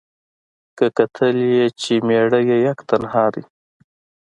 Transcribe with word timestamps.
که 0.77 0.85
کتل 0.97 1.35
یې 1.55 1.65
چي 1.81 1.93
مېړه 2.07 2.39
یې 2.49 2.57
یک 2.67 2.79
تنها 2.89 3.25
دی 3.33 3.43